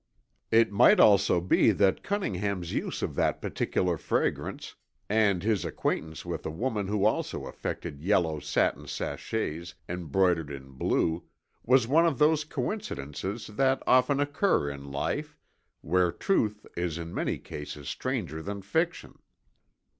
It 0.49 0.71
might 0.71 0.99
also 0.99 1.39
be 1.39 1.69
that 1.73 2.01
Cunningham's 2.01 2.73
use 2.73 3.03
of 3.03 3.13
that 3.13 3.39
particular 3.39 3.99
fragrance, 3.99 4.73
and 5.07 5.43
his 5.43 5.63
acquaintance 5.63 6.25
with 6.25 6.43
a 6.43 6.49
woman 6.49 6.87
who 6.87 7.05
also 7.05 7.45
affected 7.45 8.01
yellow 8.01 8.39
satin 8.39 8.87
sachets 8.87 9.75
embroidered 9.87 10.49
in 10.49 10.71
blue, 10.71 11.25
was 11.63 11.87
one 11.87 12.07
of 12.07 12.17
those 12.17 12.43
coincidences 12.45 13.45
that 13.45 13.83
often 13.85 14.19
occur 14.19 14.71
in 14.71 14.89
life, 14.91 15.37
where 15.81 16.11
truth 16.11 16.65
is 16.75 16.97
in 16.97 17.13
many 17.13 17.37
cases 17.37 17.87
stranger 17.87 18.41
than 18.41 18.63
fiction. 18.63 19.19